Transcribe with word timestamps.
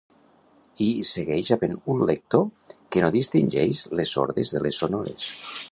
I 0.85 0.87
hi 1.01 1.03
segueix 1.09 1.51
havent 1.55 1.77
un 1.95 2.01
lector 2.11 2.47
que 2.95 3.05
no 3.05 3.13
distingeix 3.19 3.85
les 4.01 4.17
sordes 4.19 4.57
de 4.57 4.65
les 4.67 4.83
sonores 4.85 5.33